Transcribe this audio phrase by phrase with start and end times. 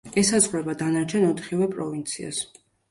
[0.21, 2.43] ესაზღვრება დანარჩენ ოთხივე პროვინციას.